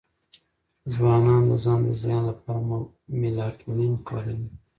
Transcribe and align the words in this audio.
ځوانان 0.93 1.41
د 1.49 1.51
ځان 1.63 1.79
د 1.87 1.89
زیان 2.01 2.23
لپاره 2.29 2.59
میلاټونین 3.21 3.93
کاروي. 4.07 4.47